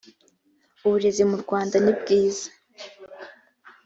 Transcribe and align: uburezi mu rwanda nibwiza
uburezi 0.85 1.23
mu 1.29 1.37
rwanda 1.43 1.75
nibwiza 1.83 2.47